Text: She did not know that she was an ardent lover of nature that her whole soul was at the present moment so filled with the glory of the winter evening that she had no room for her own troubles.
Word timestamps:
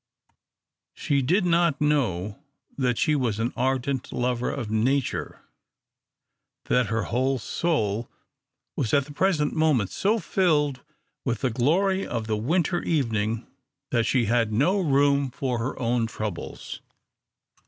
She 0.95 1.21
did 1.21 1.45
not 1.45 1.79
know 1.79 2.41
that 2.75 2.97
she 2.97 3.15
was 3.15 3.37
an 3.37 3.53
ardent 3.55 4.11
lover 4.11 4.49
of 4.49 4.71
nature 4.71 5.43
that 6.65 6.87
her 6.87 7.03
whole 7.03 7.37
soul 7.37 8.09
was 8.75 8.95
at 8.95 9.05
the 9.05 9.13
present 9.13 9.53
moment 9.53 9.91
so 9.91 10.17
filled 10.17 10.81
with 11.23 11.41
the 11.41 11.51
glory 11.51 12.03
of 12.07 12.25
the 12.25 12.35
winter 12.35 12.81
evening 12.81 13.45
that 13.91 14.07
she 14.07 14.25
had 14.25 14.51
no 14.51 14.79
room 14.81 15.29
for 15.29 15.59
her 15.59 15.77
own 15.77 16.07
troubles. 16.07 16.81